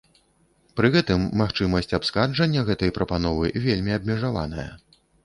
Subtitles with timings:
[0.79, 4.65] Пры гэтым магчымасць абскарджання гэтай пастановы вельмі абмежаваная.